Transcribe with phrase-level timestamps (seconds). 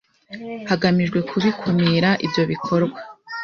[0.69, 2.99] hagamijwe kubikumira ibyo bikorwa